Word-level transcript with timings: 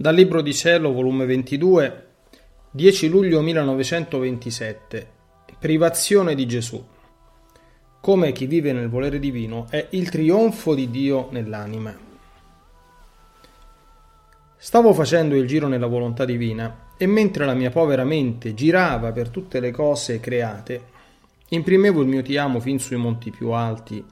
Dal 0.00 0.14
Libro 0.14 0.42
di 0.42 0.54
Cielo, 0.54 0.92
volume 0.92 1.26
22, 1.26 2.06
10 2.70 3.08
luglio 3.08 3.40
1927. 3.40 5.10
Privazione 5.58 6.36
di 6.36 6.46
Gesù. 6.46 6.80
Come 8.00 8.30
chi 8.30 8.46
vive 8.46 8.72
nel 8.72 8.88
volere 8.88 9.18
divino 9.18 9.66
è 9.68 9.88
il 9.90 10.08
trionfo 10.08 10.76
di 10.76 10.88
Dio 10.88 11.26
nell'anima. 11.32 11.92
Stavo 14.56 14.94
facendo 14.94 15.34
il 15.34 15.48
giro 15.48 15.66
nella 15.66 15.88
volontà 15.88 16.24
divina 16.24 16.92
e 16.96 17.06
mentre 17.08 17.44
la 17.44 17.54
mia 17.54 17.70
povera 17.70 18.04
mente 18.04 18.54
girava 18.54 19.10
per 19.10 19.30
tutte 19.30 19.58
le 19.58 19.72
cose 19.72 20.20
create, 20.20 20.80
imprimevo 21.48 22.02
il 22.02 22.06
mio 22.06 22.22
ti 22.22 22.36
amo 22.36 22.60
fin 22.60 22.78
sui 22.78 22.94
monti 22.94 23.32
più 23.32 23.50
alti 23.50 24.04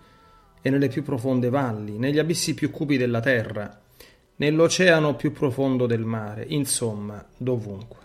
e 0.61 0.68
nelle 0.68 0.89
più 0.89 1.04
profonde 1.04 1.48
valli, 1.48 1.96
negli 1.96 2.18
abissi 2.18 2.54
più 2.54 2.72
cupi 2.72 2.96
della 2.96 3.21
terra 3.21 3.82
nell'oceano 4.36 5.14
più 5.14 5.32
profondo 5.32 5.86
del 5.86 6.04
mare, 6.04 6.44
insomma, 6.49 7.25
dovunque. 7.36 8.04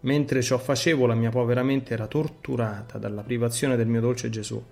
Mentre 0.00 0.42
ciò 0.42 0.58
facevo, 0.58 1.06
la 1.06 1.14
mia 1.14 1.30
povera 1.30 1.62
mente 1.62 1.94
era 1.94 2.06
torturata 2.06 2.98
dalla 2.98 3.22
privazione 3.22 3.76
del 3.76 3.86
mio 3.86 4.00
dolce 4.00 4.28
Gesù 4.28 4.62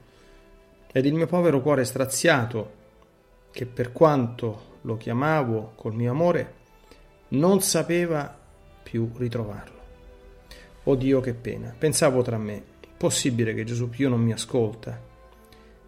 ed 0.92 1.06
il 1.06 1.14
mio 1.14 1.26
povero 1.26 1.62
cuore 1.62 1.84
straziato, 1.84 2.80
che 3.50 3.64
per 3.64 3.92
quanto 3.92 4.78
lo 4.82 4.98
chiamavo 4.98 5.72
col 5.74 5.94
mio 5.94 6.10
amore, 6.10 6.54
non 7.28 7.62
sapeva 7.62 8.38
più 8.82 9.10
ritrovarlo. 9.16 9.80
Oh 10.84 10.94
Dio, 10.96 11.20
che 11.20 11.32
pena! 11.32 11.74
Pensavo 11.76 12.20
tra 12.20 12.36
me, 12.36 12.62
possibile 12.98 13.54
che 13.54 13.64
Gesù 13.64 13.88
Pio 13.88 14.10
non 14.10 14.20
mi 14.20 14.32
ascolta? 14.32 15.11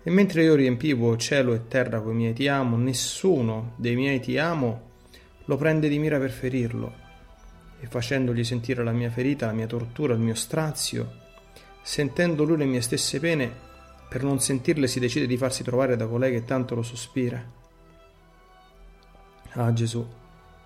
E 0.06 0.10
mentre 0.10 0.42
io 0.42 0.54
riempivo 0.54 1.16
cielo 1.16 1.54
e 1.54 1.66
terra 1.66 2.02
coi 2.02 2.12
miei 2.12 2.34
ti 2.34 2.46
amo, 2.46 2.76
nessuno 2.76 3.73
dei 3.76 3.96
miei 3.96 4.20
ti 4.20 4.37
amo 4.37 4.92
lo 5.46 5.56
prende 5.56 5.88
di 5.88 5.98
mira 5.98 6.18
per 6.18 6.30
ferirlo. 6.30 6.92
E 7.80 7.87
facendogli 7.87 8.45
sentire 8.45 8.84
la 8.84 8.92
mia 8.92 9.10
ferita, 9.10 9.46
la 9.46 9.52
mia 9.52 9.66
tortura, 9.66 10.12
il 10.12 10.20
mio 10.20 10.34
strazio, 10.34 11.10
sentendo 11.82 12.45
lui 12.45 12.59
le 12.59 12.66
mie 12.66 12.82
stesse 12.82 13.18
pene, 13.18 13.51
per 14.06 14.23
non 14.23 14.40
sentirle 14.40 14.88
si 14.88 15.01
decide 15.01 15.26
di 15.26 15.38
farsi 15.38 15.62
trovare 15.62 15.96
da 15.96 16.07
colei 16.07 16.32
che 16.32 16.45
tanto 16.45 16.74
lo 16.74 16.82
sospira. 16.82 17.42
Ah 19.52 19.73
Gesù, 19.73 20.07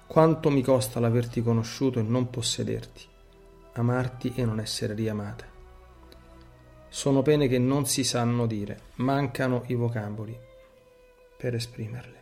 quanto 0.08 0.50
mi 0.50 0.62
costa 0.62 0.98
l'averti 0.98 1.42
conosciuto 1.42 2.00
e 2.00 2.02
non 2.02 2.28
possederti, 2.28 3.04
amarti 3.74 4.32
e 4.34 4.44
non 4.44 4.58
essere 4.58 4.94
riamata. 4.94 5.57
Sono 6.88 7.22
pene 7.22 7.48
che 7.48 7.58
non 7.58 7.86
si 7.86 8.02
sanno 8.04 8.46
dire, 8.46 8.80
mancano 8.96 9.64
i 9.66 9.74
vocaboli 9.74 10.36
per 11.36 11.54
esprimerle. 11.54 12.16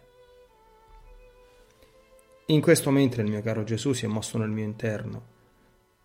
In 2.47 2.61
questo 2.61 2.91
mentre 2.91 3.23
il 3.23 3.31
mio 3.31 3.43
caro 3.43 3.65
Gesù 3.65 3.93
si 3.93 4.05
è 4.05 4.09
mosso 4.09 4.39
nel 4.39 4.51
mio 4.51 4.65
interno 4.65 5.35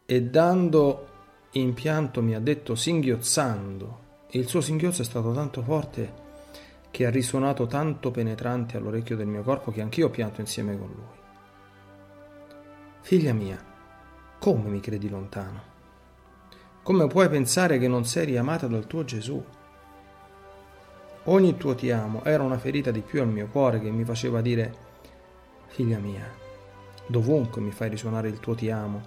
e 0.05 0.23
dando 0.23 1.07
in 1.51 1.73
pianto 1.73 2.21
mi 2.21 2.33
ha 2.33 2.39
detto 2.39 2.75
singhiozzando, 2.75 3.99
e 4.29 4.39
il 4.39 4.47
suo 4.47 4.61
singhiozzo 4.61 5.01
è 5.01 5.05
stato 5.05 5.33
tanto 5.33 5.61
forte 5.61 6.13
che 6.89 7.05
ha 7.05 7.09
risuonato 7.09 7.67
tanto 7.67 8.11
penetrante 8.11 8.77
all'orecchio 8.77 9.15
del 9.15 9.27
mio 9.27 9.43
corpo 9.43 9.71
che 9.71 9.81
anch'io 9.81 10.07
ho 10.07 10.09
pianto 10.09 10.39
insieme 10.39 10.77
con 10.77 10.87
lui. 10.87 11.19
Figlia 13.01 13.33
mia, 13.33 13.63
come 14.39 14.69
mi 14.69 14.79
credi 14.79 15.09
lontano? 15.09 15.70
Come 16.83 17.05
puoi 17.05 17.29
pensare 17.29 17.77
che 17.77 17.87
non 17.87 18.05
sei 18.05 18.25
riamata 18.25 18.65
dal 18.65 18.87
tuo 18.87 19.03
Gesù? 19.03 19.41
Ogni 21.25 21.55
tuo 21.55 21.75
ti 21.75 21.91
amo 21.91 22.23
era 22.23 22.41
una 22.41 22.57
ferita 22.57 22.89
di 22.89 23.01
più 23.01 23.21
al 23.21 23.27
mio 23.27 23.45
cuore 23.51 23.79
che 23.79 23.91
mi 23.91 24.03
faceva 24.03 24.41
dire, 24.41 24.73
figlia 25.67 25.99
mia, 25.99 26.27
dovunque 27.05 27.61
mi 27.61 27.69
fai 27.69 27.89
risuonare 27.89 28.29
il 28.29 28.39
tuo 28.39 28.55
ti 28.55 28.71
amo, 28.71 28.99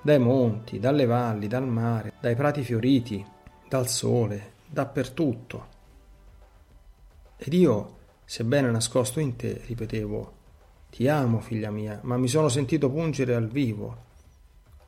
dai 0.00 0.18
monti, 0.18 0.78
dalle 0.78 1.04
valli, 1.04 1.48
dal 1.48 1.68
mare, 1.68 2.14
dai 2.18 2.34
prati 2.34 2.62
fioriti, 2.62 3.22
dal 3.68 3.88
sole, 3.88 4.52
dappertutto. 4.66 5.66
Ed 7.36 7.52
io, 7.52 7.96
sebbene 8.24 8.70
nascosto 8.70 9.20
in 9.20 9.36
te, 9.36 9.60
ripetevo, 9.66 10.32
ti 10.88 11.06
amo, 11.08 11.40
figlia 11.40 11.70
mia, 11.70 12.00
ma 12.04 12.16
mi 12.16 12.28
sono 12.28 12.48
sentito 12.48 12.88
pungere 12.88 13.34
al 13.34 13.48
vivo 13.48 14.10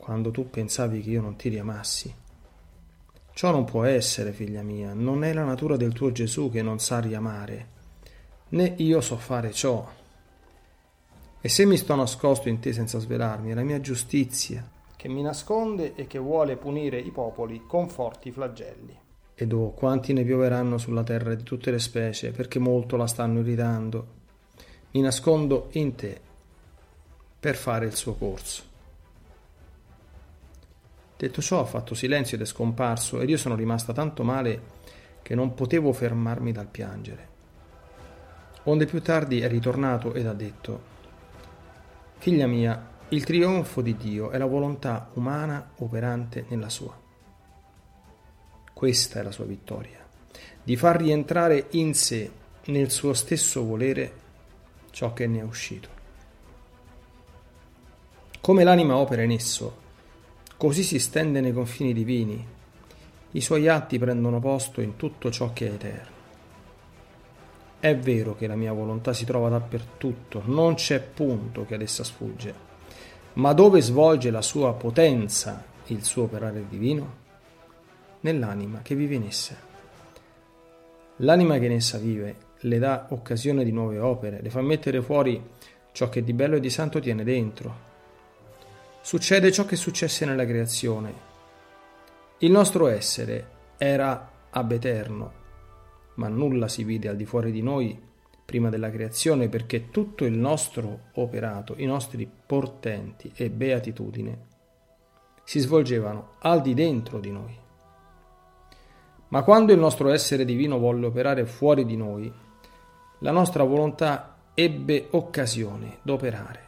quando 0.04 0.30
tu 0.30 0.50
pensavi 0.50 1.00
che 1.00 1.08
io 1.08 1.22
non 1.22 1.34
ti 1.34 1.48
riamassi. 1.48 2.14
Ciò 3.32 3.50
non 3.50 3.64
può 3.64 3.84
essere, 3.84 4.32
figlia 4.32 4.60
mia, 4.60 4.92
non 4.92 5.24
è 5.24 5.32
la 5.32 5.44
natura 5.44 5.76
del 5.76 5.94
tuo 5.94 6.12
Gesù 6.12 6.50
che 6.50 6.60
non 6.60 6.78
sa 6.78 7.00
riamare, 7.00 7.68
né 8.50 8.74
io 8.76 9.00
so 9.00 9.16
fare 9.16 9.50
ciò. 9.50 9.90
E 11.40 11.48
se 11.48 11.64
mi 11.64 11.78
sto 11.78 11.94
nascosto 11.94 12.50
in 12.50 12.60
te 12.60 12.74
senza 12.74 12.98
svelarmi, 12.98 13.50
è 13.50 13.54
la 13.54 13.62
mia 13.62 13.80
giustizia, 13.80 14.68
che 14.94 15.08
mi 15.08 15.22
nasconde 15.22 15.94
e 15.94 16.06
che 16.06 16.18
vuole 16.18 16.56
punire 16.56 16.98
i 16.98 17.10
popoli 17.10 17.62
con 17.66 17.88
forti 17.88 18.30
flagelli. 18.30 18.98
Ed 19.34 19.52
oh, 19.52 19.70
quanti 19.70 20.12
ne 20.12 20.22
pioveranno 20.22 20.76
sulla 20.76 21.02
terra 21.02 21.34
di 21.34 21.42
tutte 21.42 21.70
le 21.70 21.78
specie, 21.78 22.30
perché 22.30 22.58
molto 22.58 22.96
la 22.96 23.06
stanno 23.06 23.40
irritando. 23.40 24.06
Mi 24.90 25.00
nascondo 25.00 25.68
in 25.72 25.94
te 25.94 26.20
per 27.40 27.56
fare 27.56 27.86
il 27.86 27.94
suo 27.94 28.12
corso. 28.14 28.72
Detto 31.16 31.40
ciò 31.40 31.60
ha 31.60 31.64
fatto 31.64 31.94
silenzio 31.94 32.36
ed 32.36 32.42
è 32.42 32.46
scomparso 32.46 33.20
ed 33.20 33.28
io 33.28 33.36
sono 33.36 33.54
rimasta 33.54 33.92
tanto 33.92 34.24
male 34.24 34.72
che 35.22 35.34
non 35.34 35.54
potevo 35.54 35.92
fermarmi 35.92 36.52
dal 36.52 36.66
piangere. 36.66 37.28
Onde 38.64 38.86
più 38.86 39.00
tardi 39.00 39.40
è 39.40 39.48
ritornato 39.48 40.12
ed 40.14 40.26
ha 40.26 40.32
detto 40.32 40.92
Figlia 42.18 42.46
mia, 42.46 42.92
il 43.08 43.22
trionfo 43.24 43.82
di 43.82 43.96
Dio 43.96 44.30
è 44.30 44.38
la 44.38 44.46
volontà 44.46 45.10
umana 45.14 45.72
operante 45.76 46.46
nella 46.48 46.70
sua. 46.70 46.98
Questa 48.72 49.20
è 49.20 49.22
la 49.22 49.30
sua 49.30 49.44
vittoria, 49.44 50.04
di 50.62 50.74
far 50.76 50.96
rientrare 50.96 51.66
in 51.72 51.94
sé, 51.94 52.30
nel 52.66 52.90
suo 52.90 53.12
stesso 53.12 53.64
volere, 53.64 54.12
ciò 54.90 55.12
che 55.12 55.26
ne 55.26 55.40
è 55.40 55.42
uscito. 55.42 55.88
Come 58.40 58.64
l'anima 58.64 58.96
opera 58.96 59.22
in 59.22 59.30
esso, 59.30 59.82
Così 60.56 60.82
si 60.82 60.98
stende 60.98 61.40
nei 61.40 61.52
confini 61.52 61.92
divini. 61.92 62.46
I 63.32 63.40
suoi 63.40 63.68
atti 63.68 63.98
prendono 63.98 64.38
posto 64.38 64.80
in 64.80 64.96
tutto 64.96 65.30
ciò 65.30 65.52
che 65.52 65.68
è 65.68 65.72
eterno. 65.72 66.12
È 67.80 67.96
vero 67.96 68.34
che 68.34 68.46
la 68.46 68.54
mia 68.54 68.72
volontà 68.72 69.12
si 69.12 69.24
trova 69.24 69.48
dappertutto, 69.48 70.42
non 70.46 70.74
c'è 70.74 71.00
punto 71.00 71.66
che 71.66 71.74
ad 71.74 71.82
essa 71.82 72.02
sfugge, 72.02 72.54
ma 73.34 73.52
dove 73.52 73.82
svolge 73.82 74.30
la 74.30 74.40
sua 74.40 74.72
potenza 74.72 75.62
il 75.88 76.02
suo 76.02 76.22
operare 76.22 76.64
divino? 76.68 77.22
Nell'anima 78.20 78.80
che 78.80 78.94
vive 78.94 79.16
in 79.16 79.24
essa. 79.24 79.54
L'anima 81.16 81.58
che 81.58 81.66
in 81.66 81.72
essa 81.72 81.98
vive 81.98 82.36
le 82.60 82.78
dà 82.78 83.08
occasione 83.10 83.64
di 83.64 83.72
nuove 83.72 83.98
opere, 83.98 84.40
le 84.40 84.48
fa 84.48 84.62
mettere 84.62 85.02
fuori 85.02 85.42
ciò 85.92 86.08
che 86.08 86.24
di 86.24 86.32
bello 86.32 86.56
e 86.56 86.60
di 86.60 86.70
santo 86.70 87.00
tiene 87.00 87.22
dentro, 87.22 87.92
succede 89.04 89.52
ciò 89.52 89.66
che 89.66 89.76
successe 89.76 90.24
nella 90.24 90.46
creazione. 90.46 91.12
Il 92.38 92.50
nostro 92.50 92.86
essere 92.86 93.50
era 93.76 94.30
ab 94.48 94.70
eterno, 94.72 95.32
ma 96.14 96.28
nulla 96.28 96.68
si 96.68 96.84
vide 96.84 97.08
al 97.08 97.16
di 97.16 97.26
fuori 97.26 97.52
di 97.52 97.60
noi 97.60 98.00
prima 98.46 98.70
della 98.70 98.90
creazione 98.90 99.50
perché 99.50 99.90
tutto 99.90 100.24
il 100.24 100.32
nostro 100.32 101.10
operato, 101.16 101.74
i 101.76 101.84
nostri 101.84 102.26
portenti 102.46 103.30
e 103.34 103.50
beatitudine 103.50 104.38
si 105.44 105.58
svolgevano 105.58 106.36
al 106.38 106.62
di 106.62 106.72
dentro 106.72 107.20
di 107.20 107.30
noi. 107.30 107.58
Ma 109.28 109.42
quando 109.42 109.74
il 109.74 109.78
nostro 109.78 110.08
essere 110.08 110.46
divino 110.46 110.78
volle 110.78 111.04
operare 111.04 111.44
fuori 111.44 111.84
di 111.84 111.96
noi, 111.98 112.32
la 113.18 113.32
nostra 113.32 113.64
volontà 113.64 114.34
ebbe 114.54 115.08
occasione 115.10 115.98
d'operare 116.00 116.63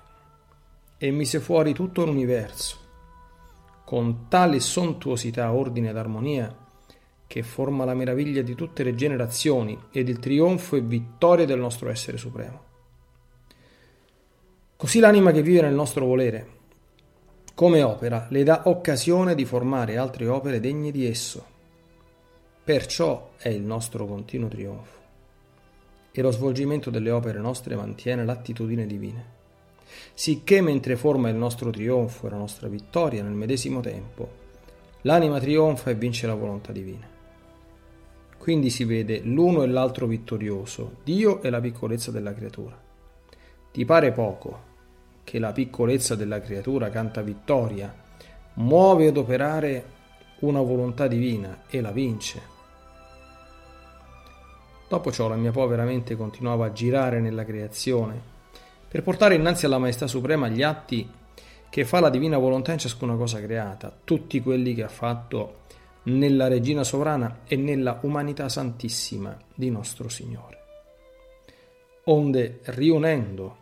e 0.98 1.10
mise 1.10 1.40
fuori 1.40 1.74
tutto 1.74 2.04
l'universo, 2.06 2.78
con 3.84 4.28
tale 4.28 4.60
sontuosità, 4.60 5.52
ordine 5.52 5.90
ed 5.90 5.96
armonia, 5.96 6.64
che 7.26 7.42
forma 7.42 7.84
la 7.84 7.94
meraviglia 7.94 8.40
di 8.40 8.54
tutte 8.54 8.82
le 8.82 8.94
generazioni 8.94 9.78
ed 9.90 10.08
il 10.08 10.18
trionfo 10.18 10.76
e 10.76 10.80
vittoria 10.80 11.44
del 11.44 11.58
nostro 11.58 11.90
essere 11.90 12.16
supremo. 12.16 12.64
Così 14.76 15.00
l'anima 15.00 15.32
che 15.32 15.42
vive 15.42 15.62
nel 15.62 15.74
nostro 15.74 16.06
volere, 16.06 16.54
come 17.54 17.82
opera, 17.82 18.26
le 18.30 18.42
dà 18.42 18.62
occasione 18.66 19.34
di 19.34 19.44
formare 19.44 19.96
altre 19.96 20.28
opere 20.28 20.60
degne 20.60 20.90
di 20.90 21.06
esso. 21.06 21.44
Perciò 22.62 23.32
è 23.36 23.48
il 23.48 23.62
nostro 23.62 24.06
continuo 24.06 24.48
trionfo. 24.48 24.94
E 26.12 26.22
lo 26.22 26.30
svolgimento 26.30 26.90
delle 26.90 27.10
opere 27.10 27.38
nostre 27.38 27.76
mantiene 27.76 28.24
l'attitudine 28.24 28.86
divina 28.86 29.35
sicché 30.14 30.60
mentre 30.60 30.96
forma 30.96 31.28
il 31.28 31.36
nostro 31.36 31.70
trionfo 31.70 32.26
e 32.26 32.30
la 32.30 32.36
nostra 32.36 32.68
vittoria 32.68 33.22
nel 33.22 33.32
medesimo 33.32 33.80
tempo, 33.80 34.44
l'anima 35.02 35.38
trionfa 35.38 35.90
e 35.90 35.94
vince 35.94 36.26
la 36.26 36.34
volontà 36.34 36.72
divina. 36.72 37.06
Quindi 38.38 38.70
si 38.70 38.84
vede 38.84 39.20
l'uno 39.20 39.62
e 39.62 39.66
l'altro 39.66 40.06
vittorioso, 40.06 40.98
Dio 41.02 41.42
e 41.42 41.50
la 41.50 41.60
piccolezza 41.60 42.10
della 42.10 42.32
creatura. 42.32 42.78
Ti 43.72 43.84
pare 43.84 44.12
poco, 44.12 44.62
che 45.24 45.38
la 45.38 45.52
piccolezza 45.52 46.14
della 46.14 46.40
creatura 46.40 46.88
canta 46.90 47.22
vittoria, 47.22 47.92
muove 48.54 49.08
ad 49.08 49.16
operare 49.16 49.84
una 50.40 50.60
volontà 50.60 51.08
divina 51.08 51.64
e 51.68 51.80
la 51.80 51.90
vince. 51.90 52.54
Dopo 54.88 55.10
ciò 55.10 55.26
la 55.26 55.34
mia 55.34 55.50
povera 55.50 55.84
mente 55.84 56.14
continuava 56.14 56.66
a 56.66 56.72
girare 56.72 57.20
nella 57.20 57.44
creazione 57.44 58.34
per 58.96 59.04
portare 59.04 59.34
innanzi 59.34 59.66
alla 59.66 59.76
Maestà 59.76 60.06
Suprema 60.06 60.48
gli 60.48 60.62
atti 60.62 61.06
che 61.68 61.84
fa 61.84 62.00
la 62.00 62.08
divina 62.08 62.38
volontà 62.38 62.72
in 62.72 62.78
ciascuna 62.78 63.14
cosa 63.14 63.42
creata, 63.42 63.94
tutti 64.04 64.40
quelli 64.40 64.72
che 64.72 64.84
ha 64.84 64.88
fatto 64.88 65.64
nella 66.04 66.48
Regina 66.48 66.82
Sovrana 66.82 67.40
e 67.46 67.56
nella 67.56 67.98
umanità 68.04 68.48
santissima 68.48 69.36
di 69.54 69.68
nostro 69.68 70.08
Signore. 70.08 70.58
Onde, 72.04 72.60
riunendo 72.64 73.56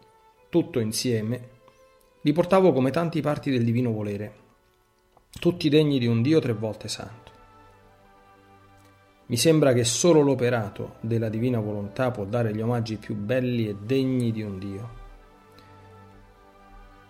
tutto 0.50 0.78
insieme, 0.78 1.48
li 2.20 2.30
portavo 2.30 2.72
come 2.72 2.92
tanti 2.92 3.20
parti 3.20 3.50
del 3.50 3.64
divino 3.64 3.90
volere, 3.90 4.34
tutti 5.40 5.68
degni 5.68 5.98
di 5.98 6.06
un 6.06 6.22
Dio 6.22 6.38
tre 6.38 6.52
volte 6.52 6.86
santo. 6.86 7.32
Mi 9.26 9.36
sembra 9.36 9.72
che 9.72 9.82
solo 9.82 10.20
l'operato 10.20 10.94
della 11.00 11.28
divina 11.28 11.58
volontà 11.58 12.12
può 12.12 12.24
dare 12.24 12.54
gli 12.54 12.60
omaggi 12.60 12.98
più 12.98 13.16
belli 13.16 13.66
e 13.66 13.74
degni 13.82 14.30
di 14.30 14.42
un 14.42 14.58
Dio. 14.60 15.02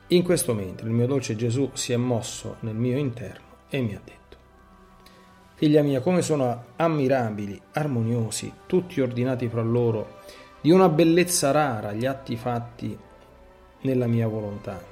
In 0.09 0.23
questo 0.23 0.53
mentre 0.53 0.87
il 0.87 0.93
mio 0.93 1.07
dolce 1.07 1.35
Gesù 1.35 1.71
si 1.73 1.93
è 1.93 1.97
mosso 1.97 2.57
nel 2.61 2.75
mio 2.75 2.99
interno 2.99 3.45
e 3.71 3.81
mi 3.81 3.95
ha 3.95 4.01
detto, 4.05 4.23
Figlia 5.55 5.83
mia, 5.83 6.01
come 6.01 6.21
sono 6.21 6.65
ammirabili, 6.77 7.59
armoniosi, 7.73 8.53
tutti 8.67 9.01
ordinati 9.01 9.49
fra 9.49 9.63
loro, 9.63 10.19
di 10.61 10.71
una 10.71 10.89
bellezza 10.89 11.53
rara 11.53 11.93
gli 11.93 12.05
atti 12.05 12.37
fatti 12.37 12.99
nella 13.83 14.07
mia 14.07 14.27
volontà. 14.27 14.83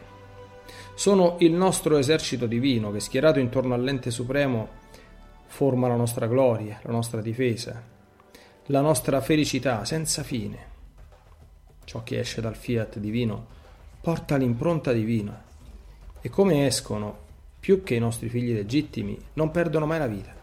Sono 0.94 1.37
il 1.41 1.53
nostro 1.53 1.99
esercito 1.99 2.47
divino 2.47 2.91
che 2.91 3.00
schierato 3.00 3.38
intorno 3.38 3.75
all'ente 3.75 4.11
supremo 4.11 4.69
forma 5.47 5.88
la 5.88 5.97
nostra 5.97 6.26
gloria, 6.26 6.79
la 6.85 6.93
nostra 6.93 7.20
difesa, 7.20 7.82
la 8.67 8.81
nostra 8.81 9.20
felicità 9.20 9.85
senza 9.85 10.23
fine. 10.23 10.70
Ciò 11.85 12.03
che 12.03 12.20
esce 12.20 12.41
dal 12.41 12.56
fiat 12.56 12.99
divino 12.99 13.61
porta 14.02 14.34
l'impronta 14.34 14.93
divina 14.93 15.40
e 16.20 16.28
come 16.28 16.66
escono, 16.66 17.19
più 17.60 17.84
che 17.84 17.94
i 17.94 18.00
nostri 18.00 18.28
figli 18.28 18.52
legittimi, 18.52 19.16
non 19.34 19.52
perdono 19.52 19.87
mai 19.87 20.00
la 20.00 20.08
vita. 20.08 20.34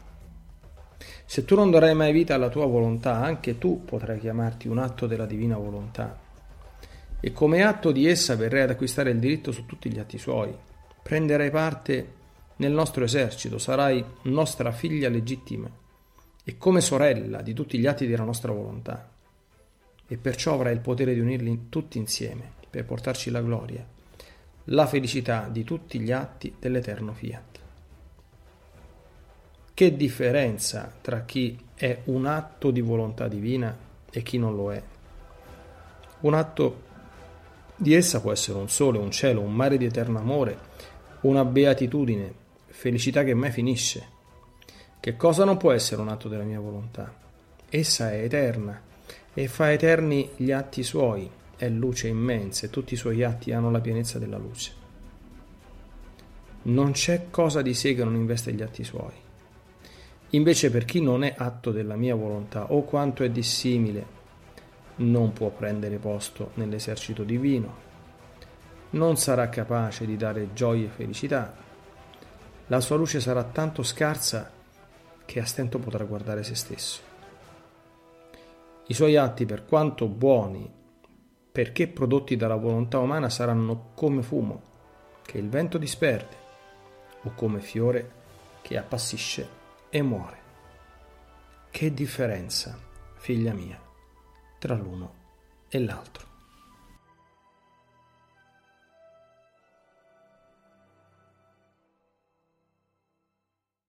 Se 1.26 1.44
tu 1.44 1.56
non 1.56 1.70
darai 1.70 1.94
mai 1.94 2.14
vita 2.14 2.36
alla 2.36 2.48
tua 2.48 2.66
volontà, 2.66 3.16
anche 3.16 3.58
tu 3.58 3.84
potrai 3.84 4.18
chiamarti 4.18 4.70
un 4.70 4.78
atto 4.78 5.08
della 5.08 5.26
divina 5.26 5.58
volontà. 5.58 6.18
E 7.20 7.32
come 7.34 7.64
atto 7.64 7.92
di 7.92 8.08
essa 8.08 8.38
verrai 8.38 8.62
ad 8.62 8.70
acquistare 8.70 9.12
il 9.12 9.20
diritto 9.20 9.52
su 9.52 9.66
tutti 9.66 9.92
gli 9.92 10.00
atti 10.00 10.18
suoi. 10.18 10.56
Prenderai 11.04 11.52
parte 11.52 12.14
nel 12.58 12.72
nostro 12.72 13.04
esercito, 13.04 13.58
sarai 13.58 14.04
nostra 14.24 14.72
figlia 14.72 15.10
legittima 15.10 15.70
e 16.46 16.58
come 16.58 16.80
sorella 16.80 17.42
di 17.42 17.54
tutti 17.54 17.78
gli 17.78 17.88
atti 17.88 18.08
della 18.08 18.24
nostra 18.24 18.54
volontà. 18.54 19.12
E 20.08 20.18
perciò 20.18 20.54
avrai 20.54 20.74
il 20.74 20.80
potere 20.80 21.14
di 21.14 21.20
unirli 21.20 21.66
tutti 21.68 21.98
insieme 21.98 22.58
per 22.70 22.86
portarci 22.86 23.32
la 23.32 23.42
gloria, 23.42 23.86
la 24.66 24.86
felicità 24.86 25.48
di 25.50 25.64
tutti 25.64 26.00
gli 26.00 26.12
atti 26.12 26.56
dell'eterno 26.60 27.14
fiat. 27.14 27.60
Che 29.74 29.96
differenza 29.96 30.92
tra 31.02 31.22
chi 31.22 31.58
è 31.74 32.02
un 32.06 32.26
atto 32.26 32.70
di 32.70 32.82
volontà 32.82 33.28
divina 33.28 33.76
e 34.12 34.22
chi 34.22 34.38
non 34.38 34.56
lo 34.56 34.74
è. 34.74 34.84
Un 36.22 36.34
atto 36.34 36.88
di 37.76 37.94
essa 37.94 38.20
può 38.20 38.34
essere 38.34 38.58
un 38.58 38.68
sole, 38.68 38.98
un 38.98 39.10
cielo, 39.10 39.40
un 39.40 39.54
mare 39.54 39.78
di 39.78 39.86
eterno 39.86 40.20
amore, 40.20 40.58
una 41.22 41.46
beatitudine, 41.46 42.34
felicità 42.68 43.24
che 43.24 43.34
mai 43.34 43.52
finisce. 43.52 44.18
Che 45.00 45.16
cosa 45.16 45.46
non 45.46 45.56
può 45.56 45.72
essere 45.72 46.02
un 46.02 46.10
atto 46.10 46.28
della 46.28 46.44
mia 46.44 46.60
volontà? 46.60 47.14
Essa 47.70 48.12
è 48.12 48.22
eterna 48.24 48.82
e 49.34 49.48
fa 49.48 49.72
eterni 49.72 50.32
gli 50.36 50.52
atti 50.52 50.84
suoi, 50.84 51.30
è 51.60 51.68
luce 51.68 52.08
immensa 52.08 52.66
e 52.66 52.70
tutti 52.70 52.94
i 52.94 52.98
suoi 52.98 53.22
atti 53.22 53.52
hanno 53.52 53.70
la 53.70 53.82
pienezza 53.82 54.18
della 54.18 54.38
luce. 54.38 54.72
Non 56.62 56.92
c'è 56.92 57.26
cosa 57.30 57.62
di 57.62 57.74
sé 57.74 57.94
che 57.96 58.04
non 58.06 58.16
investe 58.16 58.54
gli 58.54 58.62
atti 58.62 58.86
suoi. 58.86 59.12
Invece 60.30 60.72
per 60.72 60.86
chi 60.86 61.02
non 61.02 61.24
è 61.26 61.34
atto 61.38 61.72
della 61.72 61.98
mia 61.98 62.16
volontà 62.16 62.72
o 62.72 62.84
quanto 62.84 63.24
è 63.24 63.30
dissimile, 63.30 64.18
non 64.98 65.34
può 65.34 65.50
prendere 65.50 65.98
posto 65.98 66.52
nell'esercito 66.54 67.24
divino, 67.24 67.88
non 68.92 69.18
sarà 69.18 69.50
capace 69.50 70.06
di 70.06 70.16
dare 70.16 70.54
gioia 70.54 70.86
e 70.86 70.90
felicità, 70.90 71.54
la 72.68 72.80
sua 72.80 72.96
luce 72.96 73.20
sarà 73.20 73.44
tanto 73.44 73.84
scarsa 73.84 74.50
che 75.26 75.40
a 75.42 75.46
stento 75.46 75.78
potrà 75.78 76.06
guardare 76.06 76.44
se 76.44 76.56
stesso. 76.56 77.02
I 78.88 78.94
suoi 78.94 79.18
atti, 79.18 79.46
per 79.46 79.66
quanto 79.66 80.08
buoni, 80.08 80.78
perché 81.60 81.90
prodotti 81.90 82.38
dalla 82.38 82.56
volontà 82.56 83.00
umana, 83.00 83.30
saranno 83.30 83.92
come 83.94 84.22
fumo 84.22 84.62
che 85.24 85.38
il 85.38 85.50
vento 85.50 85.78
disperde 85.78 86.38
o 87.24 87.34
come 87.36 87.60
fiore 87.60 88.12
che 88.62 88.78
appassisce 88.78 89.46
e 89.90 90.02
muore. 90.02 90.38
Che 91.70 91.94
differenza, 91.94 92.80
figlia 93.18 93.52
mia, 93.52 93.78
tra 94.58 94.76
l'uno 94.76 95.14
e 95.68 95.80
l'altro. 95.82 96.29